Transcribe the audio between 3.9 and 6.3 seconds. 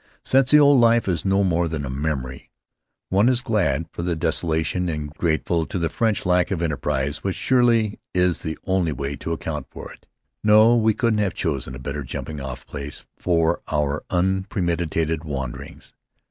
for the desolation, and grateful to the French